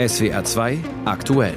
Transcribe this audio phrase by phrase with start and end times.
[0.00, 1.52] SWR 2 aktuell.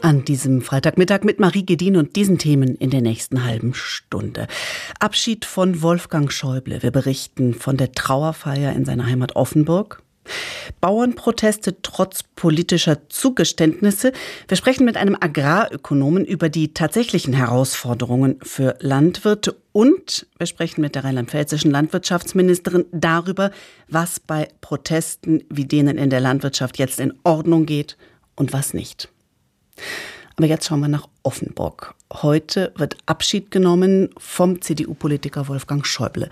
[0.00, 4.46] An diesem Freitagmittag mit Marie Gedin und diesen Themen in der nächsten halben Stunde.
[5.00, 6.82] Abschied von Wolfgang Schäuble.
[6.82, 10.02] Wir berichten von der Trauerfeier in seiner Heimat Offenburg.
[10.80, 14.12] Bauernproteste trotz politischer Zugeständnisse.
[14.48, 20.94] Wir sprechen mit einem Agrarökonomen über die tatsächlichen Herausforderungen für Landwirte und wir sprechen mit
[20.94, 23.50] der rheinland-pfälzischen Landwirtschaftsministerin darüber,
[23.88, 27.96] was bei Protesten wie denen in der Landwirtschaft jetzt in Ordnung geht
[28.36, 29.08] und was nicht.
[30.36, 31.94] Aber jetzt schauen wir nach Offenburg.
[32.12, 36.28] Heute wird Abschied genommen vom CDU-Politiker Wolfgang Schäuble.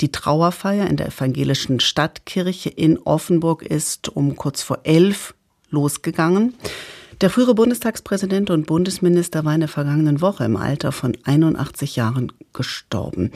[0.00, 5.34] Die Trauerfeier in der evangelischen Stadtkirche in Offenburg ist um kurz vor elf
[5.70, 6.54] losgegangen.
[7.20, 12.32] Der frühere Bundestagspräsident und Bundesminister war in der vergangenen Woche im Alter von 81 Jahren
[12.52, 13.30] gestorben.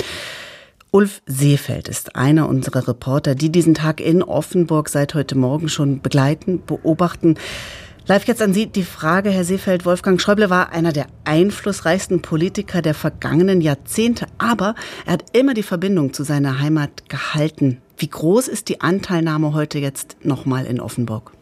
[0.91, 6.01] Ulf Seefeld ist einer unserer Reporter, die diesen Tag in Offenburg seit heute Morgen schon
[6.01, 7.37] begleiten, beobachten.
[8.07, 9.87] Live jetzt an Sie die Frage, Herr Seefeld.
[9.87, 14.75] Wolfgang Schäuble war einer der einflussreichsten Politiker der vergangenen Jahrzehnte, aber
[15.07, 17.81] er hat immer die Verbindung zu seiner Heimat gehalten.
[17.97, 21.33] Wie groß ist die Anteilnahme heute jetzt nochmal in Offenburg?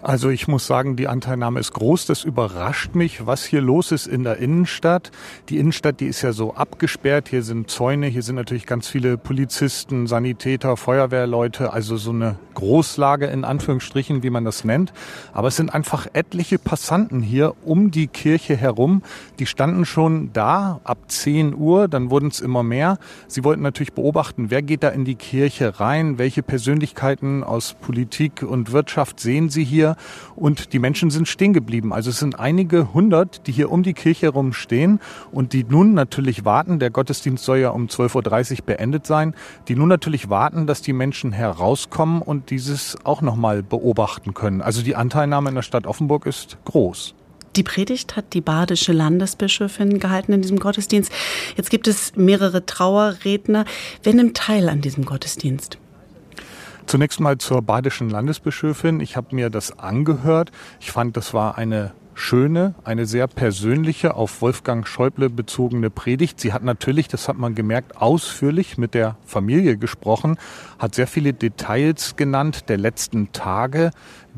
[0.00, 2.06] Also ich muss sagen, die Anteilnahme ist groß.
[2.06, 5.10] Das überrascht mich, was hier los ist in der Innenstadt.
[5.48, 7.28] Die Innenstadt, die ist ja so abgesperrt.
[7.28, 13.26] Hier sind Zäune, hier sind natürlich ganz viele Polizisten, Sanitäter, Feuerwehrleute, also so eine Großlage
[13.26, 14.92] in Anführungsstrichen, wie man das nennt.
[15.32, 19.02] Aber es sind einfach etliche Passanten hier um die Kirche herum.
[19.40, 22.98] Die standen schon da ab 10 Uhr, dann wurden es immer mehr.
[23.26, 28.42] Sie wollten natürlich beobachten, wer geht da in die Kirche rein, welche Persönlichkeiten aus Politik
[28.42, 29.87] und Wirtschaft sehen sie hier
[30.36, 31.92] und die Menschen sind stehen geblieben.
[31.92, 35.00] Also es sind einige hundert, die hier um die Kirche herum stehen
[35.32, 39.34] und die nun natürlich warten, der Gottesdienst soll ja um 12.30 Uhr beendet sein,
[39.68, 44.62] die nun natürlich warten, dass die Menschen herauskommen und dieses auch nochmal beobachten können.
[44.62, 47.14] Also die Anteilnahme in der Stadt Offenburg ist groß.
[47.56, 51.10] Die Predigt hat die badische Landesbischöfin gehalten in diesem Gottesdienst.
[51.56, 53.64] Jetzt gibt es mehrere Trauerredner.
[54.02, 55.78] Wer nimmt teil an diesem Gottesdienst?
[56.88, 59.00] Zunächst mal zur badischen Landesbischöfin.
[59.00, 60.52] Ich habe mir das angehört.
[60.80, 66.40] Ich fand, das war eine schöne, eine sehr persönliche, auf Wolfgang Schäuble bezogene Predigt.
[66.40, 70.38] Sie hat natürlich, das hat man gemerkt, ausführlich mit der Familie gesprochen,
[70.78, 73.90] hat sehr viele Details genannt der letzten Tage,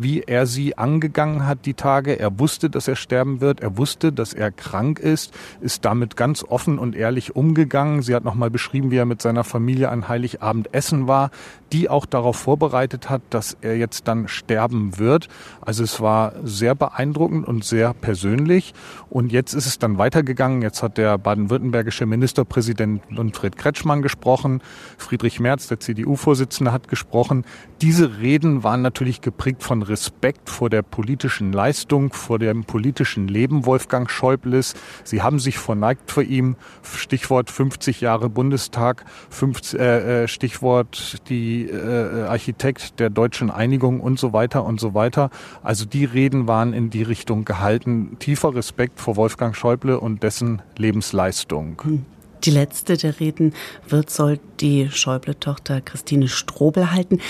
[0.03, 2.19] wie er sie angegangen hat, die Tage.
[2.19, 3.61] Er wusste, dass er sterben wird.
[3.61, 8.01] Er wusste, dass er krank ist, ist damit ganz offen und ehrlich umgegangen.
[8.01, 11.31] Sie hat nochmal beschrieben, wie er mit seiner Familie an Heiligabend essen war,
[11.73, 15.29] die auch darauf vorbereitet hat, dass er jetzt dann sterben wird.
[15.61, 18.73] Also es war sehr beeindruckend und sehr persönlich.
[19.11, 20.63] Und jetzt ist es dann weitergegangen.
[20.63, 24.63] Jetzt hat der baden-württembergische Ministerpräsident Lundfried Kretschmann gesprochen.
[24.97, 27.45] Friedrich Merz, der CDU-Vorsitzende, hat gesprochen.
[27.83, 33.67] Diese Reden waren natürlich geprägt von Respekt vor der politischen Leistung, vor dem politischen Leben
[33.67, 34.75] Wolfgang Schäubles.
[35.05, 36.57] Sie haben sich verneigt vor ihm.
[36.83, 44.19] Stichwort 50 Jahre Bundestag, 50, äh, äh, Stichwort die äh, Architekt der deutschen Einigung und
[44.19, 45.31] so weiter und so weiter.
[45.63, 48.17] Also die Reden waren in die Richtung gehalten.
[48.21, 51.83] Tiefer Respekt vor Wolfgang Schäuble und dessen Lebensleistung.
[51.83, 52.07] Hm.
[52.45, 53.55] Die letzte der Reden
[53.89, 57.21] wird, soll die Schäuble-Tochter Christine Strobel halten.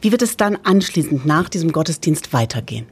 [0.00, 2.86] Wie wird es dann anschließend nach diesem Gottesdienst weitergehen?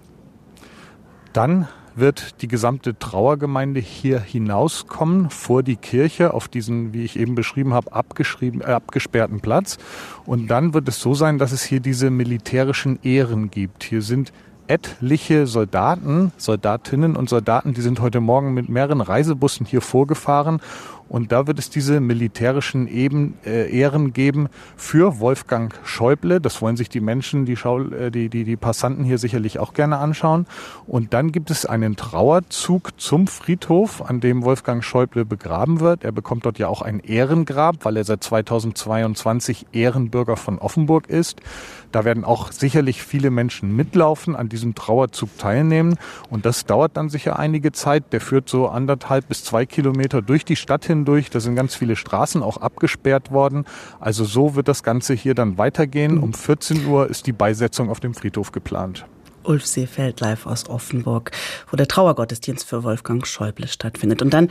[1.32, 7.34] Dann wird die gesamte Trauergemeinde hier hinauskommen vor die Kirche auf diesen, wie ich eben
[7.34, 9.78] beschrieben habe, abgeschrieben, äh, abgesperrten Platz.
[10.24, 13.84] Und dann wird es so sein, dass es hier diese militärischen Ehren gibt.
[13.84, 14.32] Hier sind
[14.68, 20.60] etliche Soldaten, Soldatinnen und Soldaten, die sind heute Morgen mit mehreren Reisebussen hier vorgefahren
[21.08, 26.40] und da wird es diese militärischen Eben, äh, Ehren geben für Wolfgang Schäuble.
[26.40, 29.72] Das wollen sich die Menschen, die, Schau, äh, die, die, die Passanten hier sicherlich auch
[29.72, 30.46] gerne anschauen.
[30.86, 36.04] Und dann gibt es einen Trauerzug zum Friedhof, an dem Wolfgang Schäuble begraben wird.
[36.04, 41.40] Er bekommt dort ja auch ein Ehrengrab, weil er seit 2022 Ehrenbürger von Offenburg ist.
[41.90, 45.96] Da werden auch sicherlich viele Menschen mitlaufen, an diesem Trauerzug teilnehmen.
[46.28, 48.12] Und das dauert dann sicher einige Zeit.
[48.12, 51.30] Der führt so anderthalb bis zwei Kilometer durch die Stadt hin hindurch.
[51.30, 53.64] Da sind ganz viele Straßen auch abgesperrt worden.
[54.00, 56.18] Also so wird das Ganze hier dann weitergehen.
[56.18, 59.06] Um 14 Uhr ist die Beisetzung auf dem Friedhof geplant.
[59.44, 61.30] Ulf Seefeld live aus Offenburg,
[61.70, 64.20] wo der Trauergottesdienst für Wolfgang Schäuble stattfindet.
[64.20, 64.48] Und dann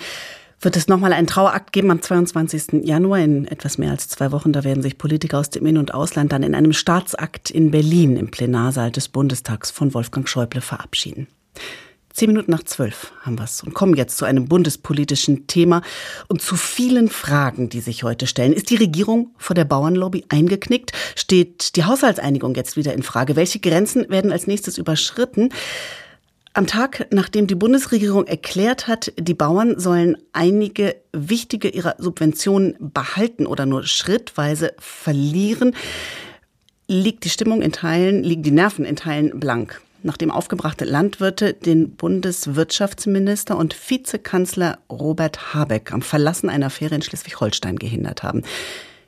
[0.60, 2.84] wird es nochmal einen Trauerakt geben am 22.
[2.84, 4.54] Januar in etwas mehr als zwei Wochen.
[4.54, 8.18] Da werden sich Politiker aus dem In- und Ausland dann in einem Staatsakt in Berlin
[8.18, 11.28] im Plenarsaal des Bundestags von Wolfgang Schäuble verabschieden.
[12.18, 15.84] Zehn Minuten nach zwölf haben wir es und kommen jetzt zu einem bundespolitischen Thema
[16.28, 18.54] und zu vielen Fragen, die sich heute stellen.
[18.54, 20.94] Ist die Regierung vor der Bauernlobby eingeknickt?
[21.14, 23.36] Steht die Haushaltseinigung jetzt wieder in Frage?
[23.36, 25.50] Welche Grenzen werden als nächstes überschritten?
[26.58, 33.46] Am Tag, nachdem die Bundesregierung erklärt hat, die Bauern sollen einige wichtige ihrer Subventionen behalten
[33.46, 35.76] oder nur schrittweise verlieren,
[36.88, 41.96] liegt die Stimmung in Teilen, liegen die Nerven in Teilen blank nachdem aufgebrachte Landwirte den
[41.96, 48.44] Bundeswirtschaftsminister und Vizekanzler Robert Habeck am Verlassen einer Fähre in Schleswig-Holstein gehindert haben.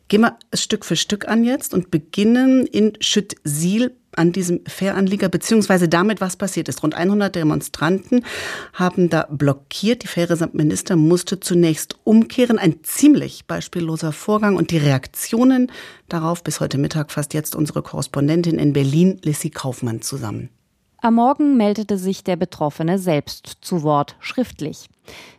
[0.07, 5.29] Gehen wir es Stück für Stück an jetzt und beginnen in Schüttsiel an diesem Fähranlieger,
[5.29, 6.83] beziehungsweise damit, was passiert ist.
[6.83, 8.25] Rund 100 Demonstranten
[8.73, 10.03] haben da blockiert.
[10.03, 12.59] Die Fähre samt Minister musste zunächst umkehren.
[12.59, 15.71] Ein ziemlich beispielloser Vorgang und die Reaktionen
[16.07, 20.49] darauf bis heute Mittag fasst jetzt unsere Korrespondentin in Berlin, Lissy Kaufmann, zusammen.
[21.01, 24.89] Am Morgen meldete sich der Betroffene selbst zu Wort, schriftlich.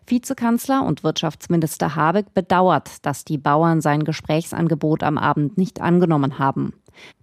[0.07, 6.73] Vizekanzler und Wirtschaftsminister Habeck bedauert, dass die Bauern sein Gesprächsangebot am Abend nicht angenommen haben.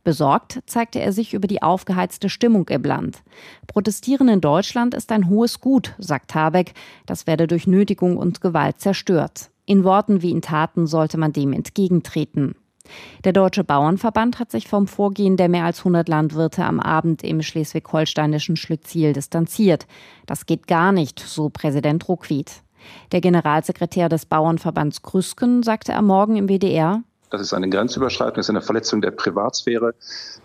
[0.04, 3.24] Besorgt zeigte er sich über die aufgeheizte Stimmung im Land.
[3.66, 6.74] Protestieren in Deutschland ist ein hohes Gut, sagt Habeck.
[7.08, 9.50] Das werde durch Nötigung und Gewalt zerstört.
[9.66, 12.56] In Worten wie in Taten sollte man dem entgegentreten.
[13.24, 17.42] Der Deutsche Bauernverband hat sich vom Vorgehen der mehr als 100 Landwirte am Abend im
[17.42, 19.88] schleswig-holsteinischen Schlütziel distanziert.
[20.26, 22.52] Das geht gar nicht, so Präsident Ruckwied.
[23.12, 28.46] Der Generalsekretär des Bauernverbands Krüsken sagte am Morgen im WDR, das ist eine Grenzüberschreitung, das
[28.46, 29.96] ist eine Verletzung der Privatsphäre.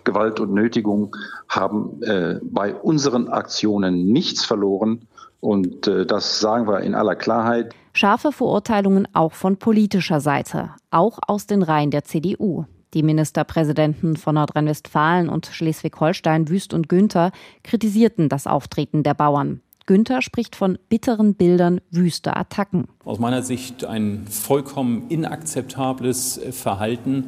[0.02, 1.14] Gewalt und Nötigung
[1.48, 5.06] haben äh, bei unseren Aktionen nichts verloren.
[5.40, 7.74] Und äh, das sagen wir in aller Klarheit.
[7.94, 12.64] Scharfe Verurteilungen auch von politischer Seite, auch aus den Reihen der CDU.
[12.94, 19.60] Die Ministerpräsidenten von Nordrhein-Westfalen und Schleswig-Holstein, Wüst und Günther, kritisierten das Auftreten der Bauern.
[19.84, 22.86] Günther spricht von bitteren Bildern wüster Attacken.
[23.04, 27.26] Aus meiner Sicht ein vollkommen inakzeptables Verhalten.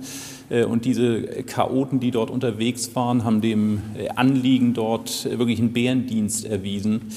[0.49, 3.83] Äh, und diese Chaoten, die dort unterwegs waren, haben dem
[4.15, 7.11] Anliegen dort wirklich einen Bärendienst erwiesen.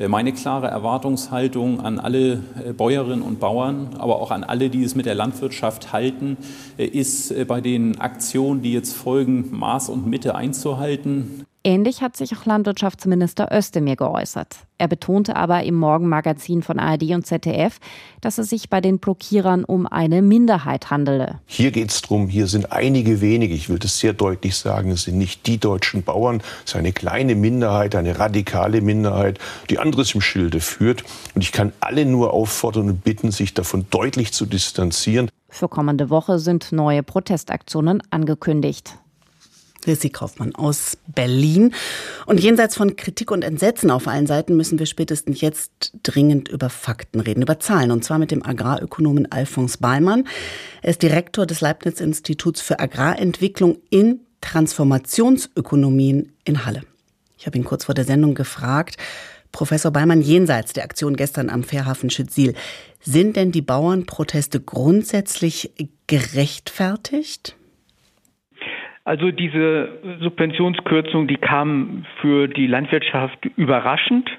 [0.00, 4.82] Äh, meine klare Erwartungshaltung an alle äh, Bäuerinnen und Bauern, aber auch an alle, die
[4.82, 6.38] es mit der Landwirtschaft halten,
[6.78, 11.44] äh, ist bei den Aktionen, die jetzt folgen, Maß und Mitte einzuhalten.
[11.62, 14.56] Ähnlich hat sich auch Landwirtschaftsminister Özdemir geäußert.
[14.78, 17.78] Er betonte aber im Morgenmagazin von ARD und ZDF,
[18.22, 21.38] dass es sich bei den Blockierern um eine Minderheit handele.
[21.44, 25.02] Hier geht es darum, hier sind einige wenige, ich will das sehr deutlich sagen, es
[25.02, 30.14] sind nicht die deutschen Bauern, es ist eine kleine Minderheit, eine radikale Minderheit, die anderes
[30.14, 31.04] im Schilde führt.
[31.34, 35.28] Und ich kann alle nur auffordern und bitten, sich davon deutlich zu distanzieren.
[35.50, 38.96] Für kommende Woche sind neue Protestaktionen angekündigt.
[39.86, 41.74] Lissy Kaufmann aus Berlin.
[42.26, 46.70] Und jenseits von Kritik und Entsetzen auf allen Seiten müssen wir spätestens jetzt dringend über
[46.70, 47.90] Fakten reden, über Zahlen.
[47.90, 50.26] Und zwar mit dem Agrarökonomen Alfons Ballmann.
[50.82, 56.82] Er ist Direktor des Leibniz-Instituts für Agrarentwicklung in Transformationsökonomien in Halle.
[57.38, 58.96] Ich habe ihn kurz vor der Sendung gefragt,
[59.52, 62.54] Professor Ballmann, jenseits der Aktion gestern am Fährhafen Schützil,
[63.00, 65.72] sind denn die Bauernproteste grundsätzlich
[66.06, 67.56] gerechtfertigt?
[69.04, 74.30] Also diese Subventionskürzung, die kam für die Landwirtschaft überraschend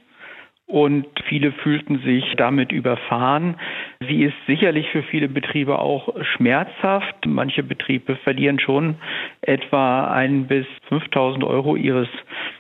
[0.71, 3.55] und viele fühlten sich damit überfahren.
[3.99, 7.25] Sie ist sicherlich für viele Betriebe auch schmerzhaft.
[7.25, 8.95] Manche Betriebe verlieren schon
[9.41, 12.07] etwa ein bis 5000 Euro ihres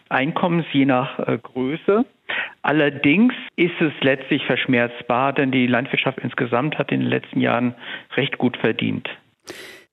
[0.09, 2.05] Einkommens, je nach äh, Größe.
[2.63, 7.75] Allerdings ist es letztlich verschmerzbar, denn die Landwirtschaft insgesamt hat in den letzten Jahren
[8.17, 9.09] recht gut verdient.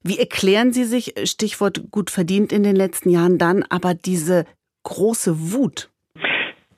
[0.09, 4.47] Wie erklären Sie sich, Stichwort gut verdient in den letzten Jahren, dann aber diese
[4.85, 5.91] große Wut?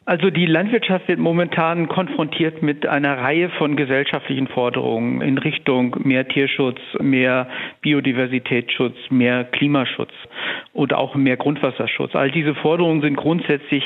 [0.04, 6.26] Also die Landwirtschaft wird momentan konfrontiert mit einer Reihe von gesellschaftlichen Forderungen in Richtung mehr
[6.26, 7.46] Tierschutz, mehr
[7.82, 10.10] Biodiversitätsschutz, mehr Klimaschutz
[10.72, 12.16] und auch mehr Grundwasserschutz.
[12.16, 13.84] All diese Forderungen sind grundsätzlich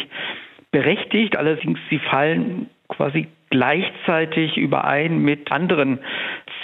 [0.71, 6.01] berechtigt, allerdings sie fallen quasi gleichzeitig überein mit anderen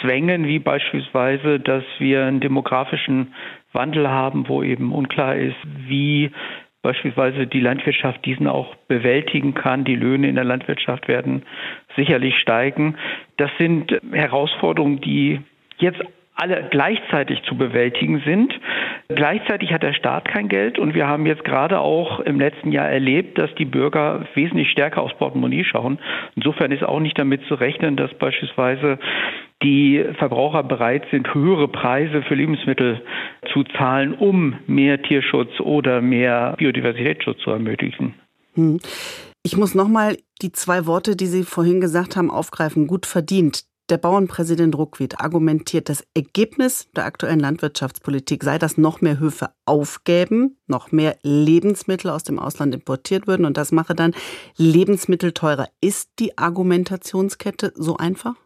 [0.00, 3.32] Zwängen, wie beispielsweise, dass wir einen demografischen
[3.72, 5.54] Wandel haben, wo eben unklar ist,
[5.86, 6.32] wie
[6.82, 9.84] beispielsweise die Landwirtschaft diesen auch bewältigen kann.
[9.84, 11.44] Die Löhne in der Landwirtschaft werden
[11.94, 12.96] sicherlich steigen.
[13.36, 15.40] Das sind Herausforderungen, die
[15.78, 16.00] jetzt
[16.40, 18.52] alle gleichzeitig zu bewältigen sind.
[19.08, 22.88] Gleichzeitig hat der Staat kein Geld und wir haben jetzt gerade auch im letzten Jahr
[22.88, 25.98] erlebt, dass die Bürger wesentlich stärker aufs Portemonnaie schauen.
[26.36, 28.98] Insofern ist auch nicht damit zu rechnen, dass beispielsweise
[29.62, 33.02] die Verbraucher bereit sind, höhere Preise für Lebensmittel
[33.52, 38.14] zu zahlen, um mehr Tierschutz oder mehr Biodiversitätsschutz zu ermöglichen.
[38.54, 38.80] Hm.
[39.42, 42.86] Ich muss nochmal die zwei Worte, die Sie vorhin gesagt haben, aufgreifen.
[42.86, 43.64] Gut verdient.
[43.90, 50.56] Der Bauernpräsident Ruckwied argumentiert, das Ergebnis der aktuellen Landwirtschaftspolitik sei, dass noch mehr Höfe aufgäben,
[50.68, 54.12] noch mehr Lebensmittel aus dem Ausland importiert würden und das mache dann
[54.56, 55.66] Lebensmittel teurer.
[55.80, 58.36] Ist die Argumentationskette so einfach?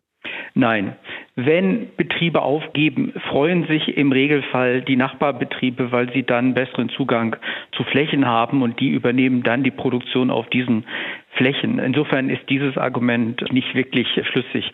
[0.54, 0.96] Nein.
[1.36, 7.36] Wenn Betriebe aufgeben, freuen sich im Regelfall die Nachbarbetriebe, weil sie dann besseren Zugang
[7.72, 10.84] zu Flächen haben und die übernehmen dann die Produktion auf diesen
[11.32, 11.80] Flächen.
[11.80, 14.70] Insofern ist dieses Argument nicht wirklich schlüssig.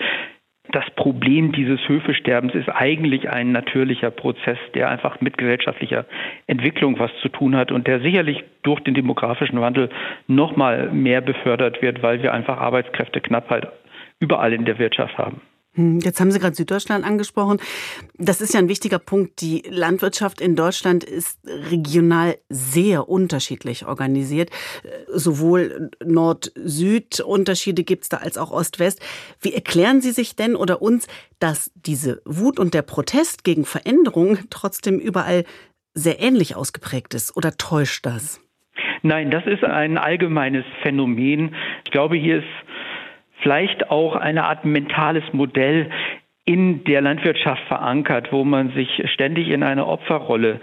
[0.72, 6.04] Das Problem dieses Höfesterbens ist eigentlich ein natürlicher Prozess, der einfach mit gesellschaftlicher
[6.46, 9.90] Entwicklung was zu tun hat und der sicherlich durch den demografischen Wandel
[10.28, 13.68] noch mal mehr befördert wird, weil wir einfach Arbeitskräfteknappheit
[14.20, 15.40] überall in der Wirtschaft haben.
[15.74, 17.60] Hm, jetzt haben Sie gerade Süddeutschland angesprochen.
[18.18, 19.40] Das ist ja ein wichtiger Punkt.
[19.40, 24.50] Die Landwirtschaft in Deutschland ist regional sehr unterschiedlich organisiert.
[25.08, 29.00] Sowohl Nord-Süd-Unterschiede gibt es da als auch Ost-West.
[29.40, 31.06] Wie erklären Sie sich denn oder uns,
[31.38, 35.44] dass diese Wut und der Protest gegen Veränderungen trotzdem überall
[35.94, 37.36] sehr ähnlich ausgeprägt ist?
[37.36, 38.40] Oder täuscht das?
[39.02, 41.54] Nein, das ist ein allgemeines Phänomen.
[41.84, 42.46] Ich glaube, hier ist
[43.42, 45.90] vielleicht auch eine Art mentales Modell
[46.44, 50.60] in der Landwirtschaft verankert, wo man sich ständig in einer Opferrolle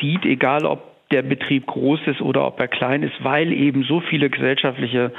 [0.00, 4.00] sieht, egal ob der Betrieb groß ist oder ob er klein ist, weil eben so
[4.00, 5.12] viele gesellschaftliche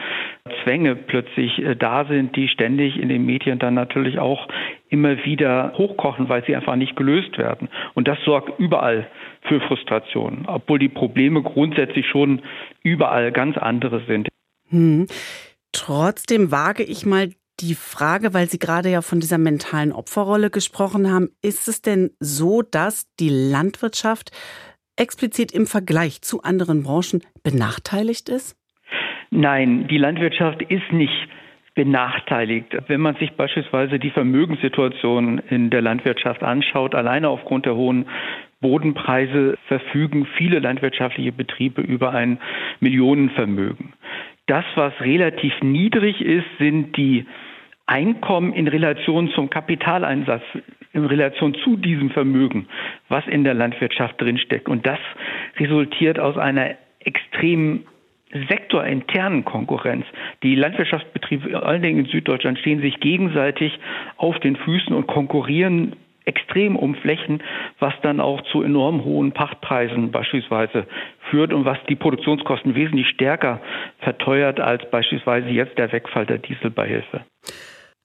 [0.63, 4.48] Zwänge plötzlich äh, da sind, die ständig in den Medien dann natürlich auch
[4.89, 7.68] immer wieder hochkochen, weil sie einfach nicht gelöst werden.
[7.94, 9.08] Und das sorgt überall
[9.41, 12.41] für Frustration, obwohl die Probleme grundsätzlich schon
[12.84, 14.30] überall ganz andere sind.
[14.70, 15.08] Hm.
[15.71, 21.11] Trotzdem wage ich mal die Frage, weil Sie gerade ja von dieser mentalen Opferrolle gesprochen
[21.11, 24.31] haben, ist es denn so, dass die Landwirtschaft
[24.97, 28.57] explizit im Vergleich zu anderen Branchen benachteiligt ist?
[29.29, 31.29] Nein, die Landwirtschaft ist nicht
[31.73, 32.75] benachteiligt.
[32.87, 38.07] Wenn man sich beispielsweise die Vermögenssituation in der Landwirtschaft anschaut, alleine aufgrund der hohen
[38.59, 42.39] Bodenpreise verfügen viele landwirtschaftliche Betriebe über ein
[42.81, 43.93] Millionenvermögen.
[44.51, 47.25] Das, was relativ niedrig ist, sind die
[47.86, 50.43] Einkommen in Relation zum Kapitaleinsatz,
[50.91, 52.67] in Relation zu diesem Vermögen,
[53.08, 54.67] was in der Landwirtschaft drinsteckt.
[54.67, 55.00] Und das
[55.58, 57.86] resultiert aus einer extrem
[58.50, 60.05] sektorinternen Konkurrenz.
[60.43, 63.79] Die Landwirtschaftsbetriebe, vor allen Dingen in Süddeutschland, stehen sich gegenseitig
[64.17, 67.41] auf den Füßen und konkurrieren extrem um Flächen,
[67.79, 70.85] was dann auch zu enorm hohen Pachtpreisen beispielsweise
[71.29, 73.61] führt und was die Produktionskosten wesentlich stärker
[73.99, 77.21] verteuert als beispielsweise jetzt der Wegfall der Dieselbeihilfe.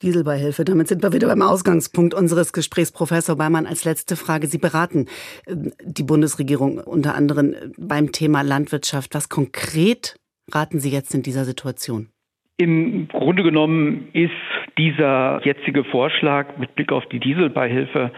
[0.03, 0.65] Dieselbeihilfe.
[0.65, 2.93] Damit sind wir wieder beim Ausgangspunkt unseres Gesprächs.
[2.93, 4.47] Professor Beimann, als letzte Frage.
[4.47, 5.07] Sie beraten
[5.47, 9.15] ähm, die Bundesregierung unter anderem beim Thema Landwirtschaft.
[9.15, 10.17] Was konkret
[10.53, 12.11] raten Sie jetzt in dieser Situation?
[12.59, 14.31] Im Grunde genommen ist
[14.79, 18.13] dieser jetzige Vorschlag mit Blick auf die Dieselbeihilfe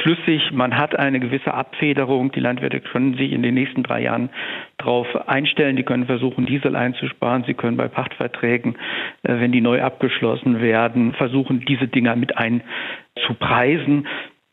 [0.00, 0.52] schlüssig.
[0.52, 2.30] Man hat eine gewisse Abfederung.
[2.30, 4.30] Die Landwirte können sich in den nächsten drei Jahren
[4.78, 5.74] darauf einstellen.
[5.74, 7.42] Die können versuchen, Diesel einzusparen.
[7.48, 8.76] Sie können bei Pachtverträgen,
[9.24, 14.06] äh, wenn die neu abgeschlossen werden, versuchen, diese Dinger mit einzupreisen.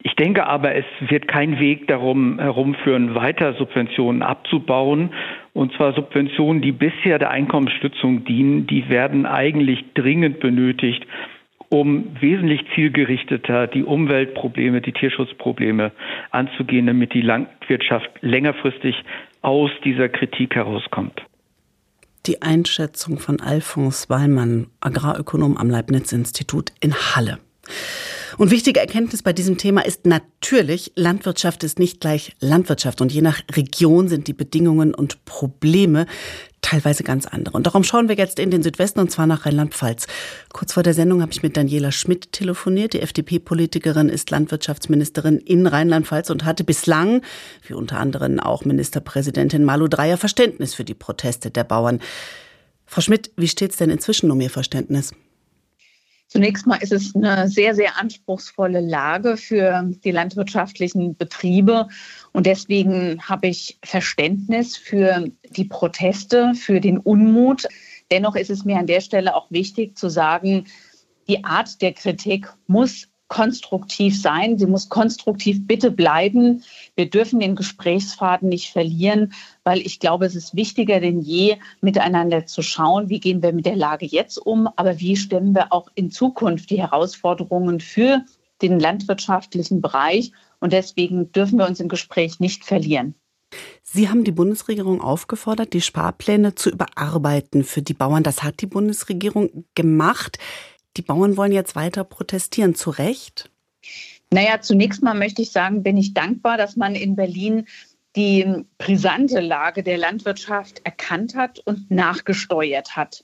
[0.07, 5.09] Ich denke aber, es wird kein Weg darum herumführen, weiter Subventionen abzubauen.
[5.51, 11.05] Und zwar Subventionen, die bisher der Einkommensstützung dienen, die werden eigentlich dringend benötigt,
[11.67, 15.91] um wesentlich zielgerichteter die Umweltprobleme, die Tierschutzprobleme
[16.31, 18.95] anzugehen, damit die Landwirtschaft längerfristig
[19.41, 21.21] aus dieser Kritik herauskommt.
[22.27, 27.39] Die Einschätzung von Alphonse Wallmann, Agrarökonom am Leibniz-Institut in Halle.
[28.37, 33.01] Und wichtige Erkenntnis bei diesem Thema ist natürlich, Landwirtschaft ist nicht gleich Landwirtschaft.
[33.01, 36.05] Und je nach Region sind die Bedingungen und Probleme
[36.61, 37.55] teilweise ganz andere.
[37.55, 40.05] Und darum schauen wir jetzt in den Südwesten und zwar nach Rheinland-Pfalz.
[40.53, 42.93] Kurz vor der Sendung habe ich mit Daniela Schmidt telefoniert.
[42.93, 47.23] Die FDP-Politikerin ist Landwirtschaftsministerin in Rheinland-Pfalz und hatte bislang,
[47.65, 52.01] wie unter anderem auch Ministerpräsidentin Malu Dreyer, Verständnis für die Proteste der Bauern.
[52.85, 55.13] Frau Schmidt, wie steht es denn inzwischen um Ihr Verständnis?
[56.27, 61.87] Zunächst mal ist es eine sehr, sehr anspruchsvolle Lage für die landwirtschaftlichen Betriebe.
[62.33, 67.65] Und deswegen habe ich Verständnis für die Proteste, für den Unmut.
[68.11, 70.65] Dennoch ist es mir an der Stelle auch wichtig zu sagen,
[71.29, 74.57] die Art der Kritik muss konstruktiv sein.
[74.57, 76.63] Sie muss konstruktiv bitte bleiben.
[76.95, 82.45] Wir dürfen den Gesprächsfaden nicht verlieren, weil ich glaube, es ist wichtiger denn je, miteinander
[82.45, 85.89] zu schauen, wie gehen wir mit der Lage jetzt um, aber wie stemmen wir auch
[85.95, 88.23] in Zukunft die Herausforderungen für
[88.61, 90.31] den landwirtschaftlichen Bereich.
[90.59, 93.13] Und deswegen dürfen wir uns im Gespräch nicht verlieren.
[93.83, 98.23] Sie haben die Bundesregierung aufgefordert, die Sparpläne zu überarbeiten für die Bauern.
[98.23, 100.37] Das hat die Bundesregierung gemacht.
[100.97, 102.75] Die Bauern wollen jetzt weiter protestieren.
[102.75, 103.49] Zu Recht?
[104.31, 107.67] Naja, zunächst mal möchte ich sagen, bin ich dankbar, dass man in Berlin
[108.15, 113.23] die brisante Lage der Landwirtschaft erkannt hat und nachgesteuert hat.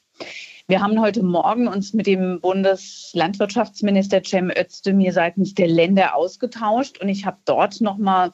[0.66, 7.10] Wir haben heute Morgen uns mit dem Bundeslandwirtschaftsminister Cem Özdemir seitens der Länder ausgetauscht und
[7.10, 8.32] ich habe dort nochmal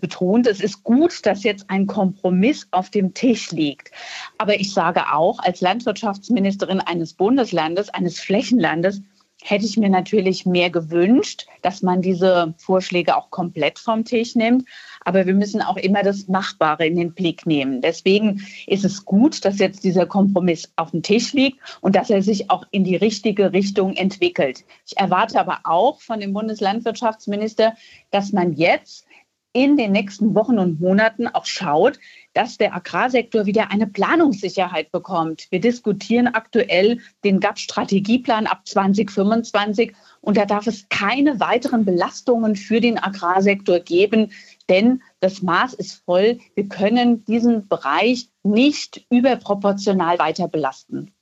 [0.00, 3.90] betont, es ist gut, dass jetzt ein Kompromiss auf dem Tisch liegt.
[4.38, 9.02] Aber ich sage auch, als Landwirtschaftsministerin eines Bundeslandes, eines Flächenlandes,
[9.42, 14.68] hätte ich mir natürlich mehr gewünscht, dass man diese Vorschläge auch komplett vom Tisch nimmt.
[15.04, 17.80] Aber wir müssen auch immer das Machbare in den Blick nehmen.
[17.80, 22.22] Deswegen ist es gut, dass jetzt dieser Kompromiss auf dem Tisch liegt und dass er
[22.22, 24.64] sich auch in die richtige Richtung entwickelt.
[24.86, 27.74] Ich erwarte aber auch von dem Bundeslandwirtschaftsminister,
[28.10, 29.06] dass man jetzt
[29.52, 31.98] in den nächsten Wochen und Monaten auch schaut,
[32.32, 35.46] dass der Agrarsektor wieder eine Planungssicherheit bekommt.
[35.50, 39.92] Wir diskutieren aktuell den GAP-Strategieplan ab 2025
[40.22, 44.32] und da darf es keine weiteren Belastungen für den Agrarsektor geben,
[44.68, 46.38] denn das Maß ist voll.
[46.54, 51.12] Wir können diesen Bereich nicht überproportional weiter belasten.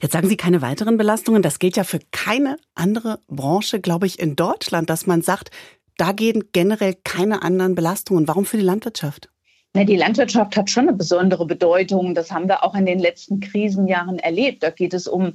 [0.00, 1.42] Jetzt sagen Sie keine weiteren Belastungen.
[1.42, 5.50] Das gilt ja für keine andere Branche, glaube ich, in Deutschland, dass man sagt,
[5.96, 8.28] da gehen generell keine anderen Belastungen.
[8.28, 9.28] Warum für die Landwirtschaft?
[9.74, 12.14] Na, die Landwirtschaft hat schon eine besondere Bedeutung.
[12.14, 14.62] Das haben wir auch in den letzten Krisenjahren erlebt.
[14.62, 15.34] Da geht es um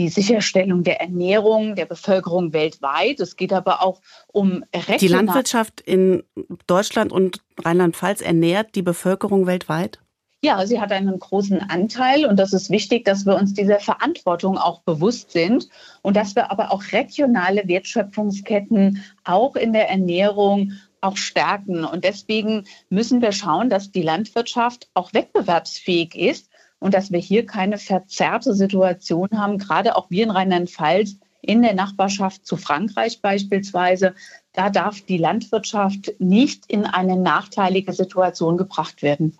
[0.00, 3.20] die Sicherstellung der Ernährung der Bevölkerung weltweit.
[3.20, 4.96] Es geht aber auch um Rechte.
[5.06, 6.22] Die Landwirtschaft in
[6.66, 10.00] Deutschland und Rheinland-Pfalz ernährt die Bevölkerung weltweit?
[10.42, 14.56] Ja, sie hat einen großen Anteil und das ist wichtig, dass wir uns dieser Verantwortung
[14.56, 15.68] auch bewusst sind
[16.00, 21.84] und dass wir aber auch regionale Wertschöpfungsketten auch in der Ernährung auch stärken.
[21.84, 26.49] Und deswegen müssen wir schauen, dass die Landwirtschaft auch wettbewerbsfähig ist
[26.80, 31.74] und dass wir hier keine verzerrte Situation haben, gerade auch wir in Rheinland-Pfalz in der
[31.74, 34.14] Nachbarschaft zu Frankreich beispielsweise.
[34.52, 39.38] Da darf die Landwirtschaft nicht in eine nachteilige Situation gebracht werden.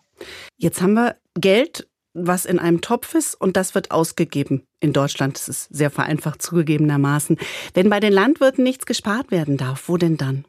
[0.56, 5.36] Jetzt haben wir Geld, was in einem Topf ist und das wird ausgegeben in Deutschland.
[5.36, 7.38] Das ist sehr vereinfacht zugegebenermaßen.
[7.74, 10.44] Wenn bei den Landwirten nichts gespart werden darf, wo denn dann?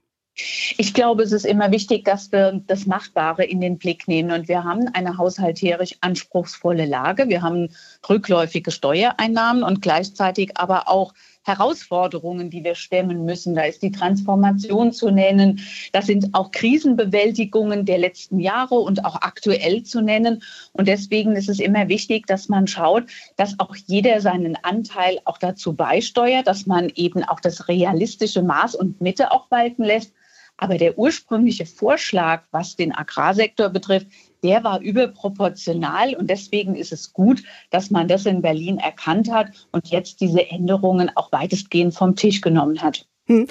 [0.78, 4.32] Ich glaube, es ist immer wichtig, dass wir das Machbare in den Blick nehmen.
[4.32, 7.30] Und wir haben eine haushalterisch anspruchsvolle Lage.
[7.30, 7.70] Wir haben
[8.10, 13.56] rückläufige Steuereinnahmen und gleichzeitig aber auch Herausforderungen, die wir stemmen müssen.
[13.56, 15.62] Da ist die Transformation zu nennen.
[15.92, 20.44] Das sind auch Krisenbewältigungen der letzten Jahre und auch aktuell zu nennen.
[20.74, 23.06] Und deswegen ist es immer wichtig, dass man schaut,
[23.38, 28.76] dass auch jeder seinen Anteil auch dazu beisteuert, dass man eben auch das realistische Maß
[28.76, 30.14] und Mitte auch walten lässt.
[30.62, 34.06] Aber der ursprüngliche Vorschlag, was den Agrarsektor betrifft,
[34.44, 39.48] der war überproportional und deswegen ist es gut, dass man das in Berlin erkannt hat
[39.72, 43.08] und jetzt diese Änderungen auch weitestgehend vom Tisch genommen hat.
[43.26, 43.48] Hm.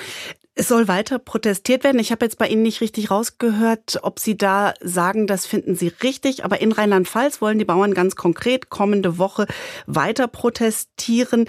[0.55, 1.99] Es soll weiter protestiert werden.
[1.99, 5.89] Ich habe jetzt bei Ihnen nicht richtig rausgehört, ob Sie da sagen, das finden Sie
[5.89, 6.45] richtig.
[6.45, 9.47] Aber in Rheinland-Pfalz wollen die Bauern ganz konkret kommende Woche
[9.87, 11.47] weiter protestieren.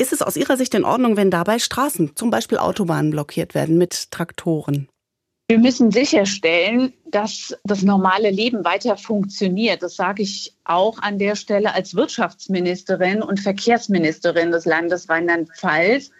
[0.00, 3.76] Ist es aus Ihrer Sicht in Ordnung, wenn dabei Straßen, zum Beispiel Autobahnen, blockiert werden
[3.76, 4.88] mit Traktoren?
[5.48, 9.82] Wir müssen sicherstellen, dass das normale Leben weiter funktioniert.
[9.82, 16.10] Das sage ich auch an der Stelle als Wirtschaftsministerin und Verkehrsministerin des Landes Rheinland-Pfalz.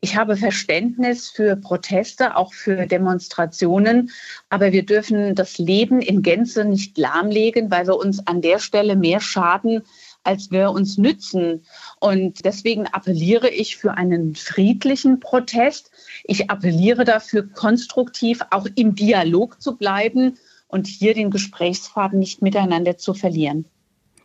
[0.00, 4.10] Ich habe Verständnis für Proteste, auch für Demonstrationen,
[4.48, 8.96] aber wir dürfen das Leben in Gänze nicht lahmlegen, weil wir uns an der Stelle
[8.96, 9.84] mehr schaden,
[10.24, 11.64] als wir uns nützen.
[12.00, 15.90] Und deswegen appelliere ich für einen friedlichen Protest.
[16.24, 22.96] Ich appelliere dafür, konstruktiv auch im Dialog zu bleiben und hier den Gesprächsfaden nicht miteinander
[22.96, 23.66] zu verlieren.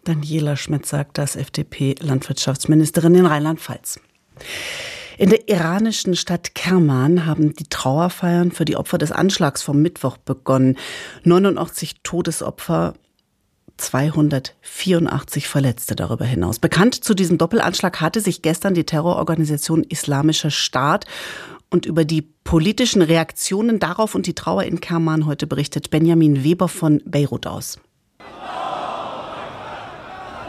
[0.03, 3.99] Daniela Schmidt sagt das, FDP-Landwirtschaftsministerin in Rheinland-Pfalz.
[5.17, 10.17] In der iranischen Stadt Kerman haben die Trauerfeiern für die Opfer des Anschlags vom Mittwoch
[10.17, 10.77] begonnen.
[11.23, 12.93] 89 Todesopfer
[13.77, 16.59] 284 Verletzte darüber hinaus.
[16.59, 21.05] Bekannt zu diesem Doppelanschlag hatte sich gestern die Terrororganisation Islamischer Staat
[21.69, 26.67] und über die politischen Reaktionen darauf und die Trauer in Kerman heute berichtet Benjamin Weber
[26.67, 27.79] von Beirut aus.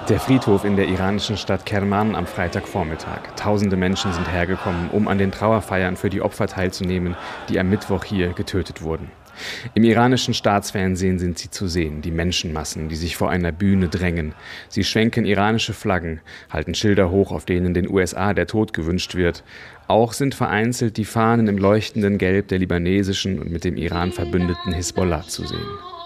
[0.09, 3.37] Der Friedhof in der iranischen Stadt Kerman am Freitagvormittag.
[3.37, 7.15] Tausende Menschen sind hergekommen, um an den Trauerfeiern für die Opfer teilzunehmen,
[7.51, 9.11] die am Mittwoch hier getötet wurden.
[9.75, 14.35] Im iranischen Staatsfernsehen sind sie zu sehen, die Menschenmassen, die sich vor einer Bühne drängen.
[14.69, 16.21] Sie schwenken iranische Flaggen,
[16.51, 19.45] halten Schilder hoch, auf denen den USA der Tod gewünscht wird.
[19.87, 24.73] Auch sind vereinzelt die Fahnen im leuchtenden Gelb der libanesischen und mit dem Iran verbündeten
[24.73, 25.98] Hisbollah zu sehen.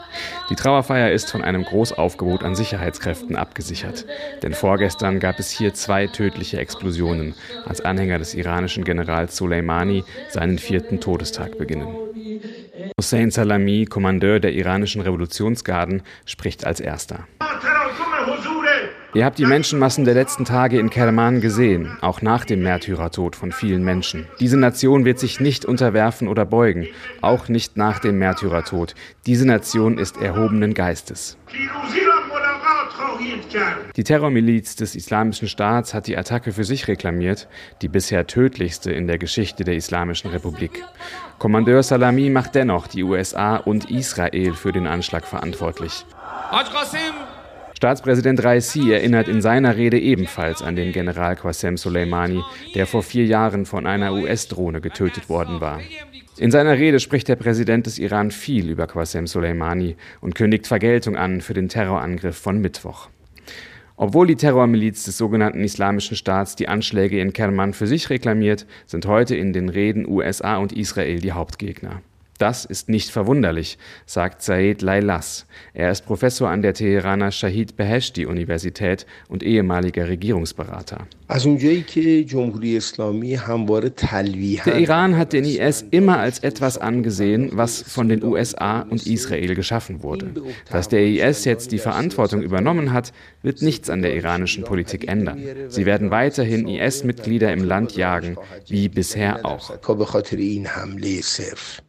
[0.52, 4.04] Die Trauerfeier ist von einem Großaufgebot an Sicherheitskräften abgesichert.
[4.42, 7.34] Denn vorgestern gab es hier zwei tödliche Explosionen,
[7.64, 11.88] als Anhänger des iranischen Generals Soleimani seinen vierten Todestag beginnen.
[13.00, 17.26] Hossein Salami, Kommandeur der iranischen Revolutionsgarden, spricht als erster.
[19.14, 23.52] Ihr habt die Menschenmassen der letzten Tage in Kerman gesehen, auch nach dem Märtyrertod von
[23.52, 24.26] vielen Menschen.
[24.40, 26.86] Diese Nation wird sich nicht unterwerfen oder beugen,
[27.20, 28.94] auch nicht nach dem Märtyrertod.
[29.26, 31.36] Diese Nation ist erhobenen Geistes.
[33.96, 37.48] Die Terrormiliz des Islamischen Staats hat die Attacke für sich reklamiert,
[37.82, 40.82] die bisher tödlichste in der Geschichte der Islamischen Republik.
[41.38, 46.06] Kommandeur Salami macht dennoch die USA und Israel für den Anschlag verantwortlich.
[47.82, 52.40] Staatspräsident Raisi erinnert in seiner Rede ebenfalls an den General Qasem Soleimani,
[52.76, 55.80] der vor vier Jahren von einer US-Drohne getötet worden war.
[56.38, 61.16] In seiner Rede spricht der Präsident des Iran viel über Qasem Soleimani und kündigt Vergeltung
[61.16, 63.08] an für den Terrorangriff von Mittwoch.
[63.96, 69.06] Obwohl die Terrormiliz des sogenannten Islamischen Staats die Anschläge in Kerman für sich reklamiert, sind
[69.06, 72.00] heute in den Reden USA und Israel die Hauptgegner.
[72.42, 75.46] Das ist nicht verwunderlich, sagt Said Lailas.
[75.74, 81.06] Er ist Professor an der Teheraner Shahid Beheshti Universität und ehemaliger Regierungsberater.
[84.66, 89.54] Der Iran hat den IS immer als etwas angesehen, was von den USA und Israel
[89.54, 90.34] geschaffen wurde.
[90.70, 95.42] Dass der IS jetzt die Verantwortung übernommen hat, wird nichts an der iranischen Politik ändern.
[95.68, 98.36] Sie werden weiterhin IS-Mitglieder im Land jagen,
[98.68, 99.72] wie bisher auch.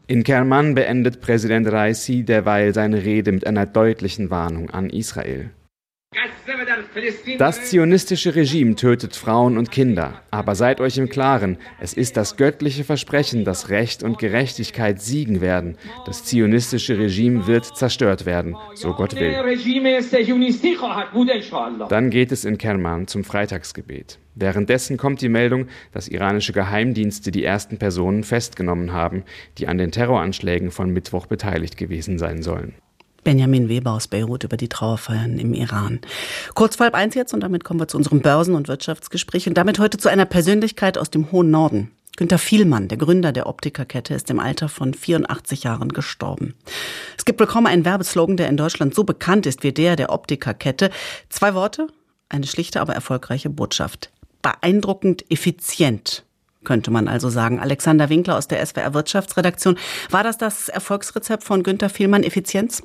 [0.08, 5.50] In Kerman beendet Präsident Raisi derweil seine Rede mit einer deutlichen Warnung an Israel.
[7.38, 12.38] Das zionistische Regime tötet Frauen und Kinder, aber seid euch im Klaren, es ist das
[12.38, 15.78] göttliche Versprechen, dass Recht und Gerechtigkeit siegen werden.
[16.06, 19.34] Das zionistische Regime wird zerstört werden, so Gott will.
[21.90, 24.20] Dann geht es in Kerman zum Freitagsgebet.
[24.36, 29.24] Währenddessen kommt die Meldung, dass iranische Geheimdienste die ersten Personen festgenommen haben,
[29.58, 32.74] die an den Terroranschlägen von Mittwoch beteiligt gewesen sein sollen.
[33.24, 36.00] Benjamin Weber aus Beirut über die Trauerfeiern im Iran.
[36.54, 39.58] Kurz vor halb eins jetzt und damit kommen wir zu unserem Börsen- und Wirtschaftsgespräch und
[39.58, 41.92] damit heute zu einer Persönlichkeit aus dem hohen Norden.
[42.16, 46.54] Günter Vielmann, der Gründer der Optikerkette, ist im Alter von 84 Jahren gestorben.
[47.18, 50.12] Es gibt wohl kaum einen Werbeslogan, der in Deutschland so bekannt ist wie der der
[50.12, 50.92] Optikerkette.
[51.30, 51.88] Zwei Worte,
[52.30, 54.12] eine schlichte, aber erfolgreiche Botschaft.
[54.44, 56.24] Beeindruckend effizient
[56.64, 57.60] könnte man also sagen.
[57.60, 59.78] Alexander Winkler aus der SWR Wirtschaftsredaktion.
[60.10, 62.84] War das das Erfolgsrezept von Günter Vielmann, Effizienz?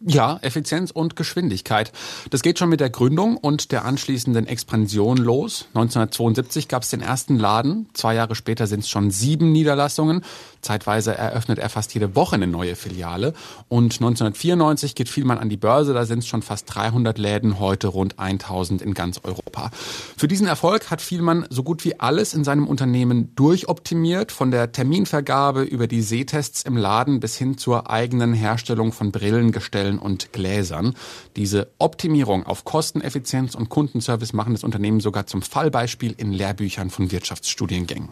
[0.00, 1.90] Ja, Effizienz und Geschwindigkeit.
[2.30, 5.66] Das geht schon mit der Gründung und der anschließenden Expansion los.
[5.74, 7.88] 1972 gab es den ersten Laden.
[7.94, 10.22] Zwei Jahre später sind es schon sieben Niederlassungen.
[10.60, 13.32] Zeitweise eröffnet er fast jede Woche eine neue Filiale.
[13.68, 15.94] Und 1994 geht Vielmann an die Börse.
[15.94, 19.70] Da sind es schon fast 300 Läden, heute rund 1000 in ganz Europa.
[20.16, 24.30] Für diesen Erfolg hat Vielmann so gut wie alles in seinem Unternehmen durchoptimiert.
[24.30, 29.87] Von der Terminvergabe über die Sehtests im Laden bis hin zur eigenen Herstellung von Brillengestellen
[29.88, 30.94] Tankstellen und Gläsern.
[31.36, 37.10] Diese Optimierung auf Kosteneffizienz und Kundenservice machen das Unternehmen sogar zum Fallbeispiel in Lehrbüchern von
[37.10, 38.10] Wirtschaftsstudiengängen.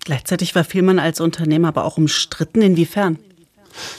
[0.00, 2.62] Gleichzeitig war Vielmann als Unternehmer aber auch umstritten.
[2.62, 3.18] Inwiefern?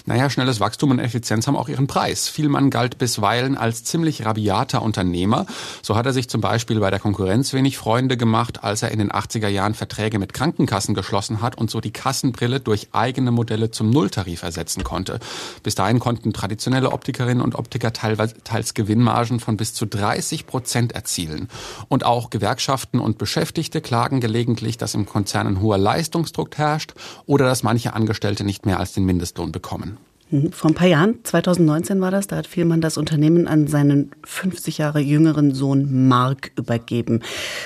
[0.05, 2.27] Naja, schnelles Wachstum und Effizienz haben auch ihren Preis.
[2.27, 5.45] Vielmann galt bisweilen als ziemlich rabiater Unternehmer.
[5.81, 8.99] So hat er sich zum Beispiel bei der Konkurrenz wenig Freunde gemacht, als er in
[8.99, 13.71] den 80er Jahren Verträge mit Krankenkassen geschlossen hat und so die Kassenbrille durch eigene Modelle
[13.71, 15.19] zum Nulltarif ersetzen konnte.
[15.63, 21.47] Bis dahin konnten traditionelle Optikerinnen und Optiker teils Gewinnmargen von bis zu 30 Prozent erzielen.
[21.87, 26.93] Und auch Gewerkschaften und Beschäftigte klagen gelegentlich, dass im Konzern ein hoher Leistungsdruck herrscht
[27.25, 29.97] oder dass manche Angestellte nicht mehr als den Mindestlohn bekommen bekommen.
[30.31, 30.51] Mhm.
[30.51, 34.77] Vor ein paar Jahren, 2019 war das, da hat Vielmann das Unternehmen an seinen 50
[34.79, 37.21] Jahre jüngeren Sohn Mark übergeben.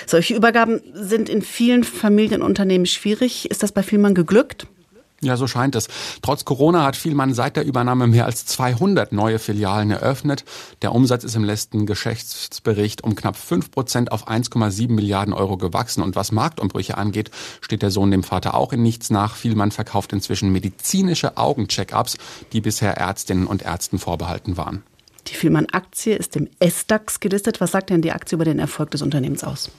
[0.05, 3.49] Solche Übergaben sind in vielen Familienunternehmen schwierig.
[3.49, 4.67] Ist das bei Vielmann geglückt?
[5.23, 5.87] Ja, so scheint es.
[6.21, 10.43] Trotz Corona hat Vielmann seit der Übernahme mehr als 200 neue Filialen eröffnet.
[10.81, 16.03] Der Umsatz ist im letzten Geschäftsbericht um knapp 5 Prozent auf 1,7 Milliarden Euro gewachsen.
[16.03, 17.31] Und was Marktumbrüche angeht,
[17.61, 19.35] steht der Sohn dem Vater auch in nichts nach.
[19.35, 22.17] Vielmann verkauft inzwischen medizinische Augencheck-ups,
[22.51, 24.83] die bisher Ärztinnen und Ärzten vorbehalten waren.
[25.27, 27.61] Die Vielmann-Aktie ist im S-DAX gelistet.
[27.61, 29.71] Was sagt denn die Aktie über den Erfolg des Unternehmens aus?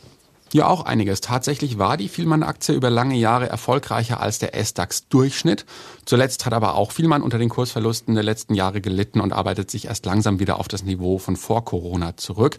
[0.54, 1.20] Ja, auch einiges.
[1.20, 5.66] Tatsächlich war die Vielmann-Aktie über lange Jahre erfolgreicher als der S-DAX-Durchschnitt.
[6.04, 9.86] Zuletzt hat aber auch Vielmann unter den Kursverlusten der letzten Jahre gelitten und arbeitet sich
[9.86, 12.58] erst langsam wieder auf das Niveau von vor Corona zurück.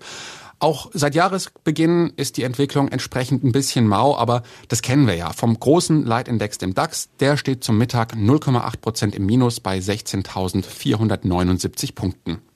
[0.59, 5.31] Auch seit Jahresbeginn ist die Entwicklung entsprechend ein bisschen mau, aber das kennen wir ja.
[5.31, 11.95] Vom großen Leitindex, dem DAX, der steht zum Mittag 0,8 Prozent im Minus bei 16.479
[11.95, 12.41] Punkten.